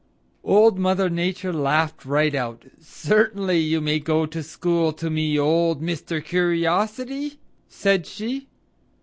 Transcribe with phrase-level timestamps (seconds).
[0.43, 2.63] Old Mother Nature laughed right out.
[2.79, 6.25] "Certainly you may go to school to me, old Mr.
[6.25, 8.47] Curiosity," said she.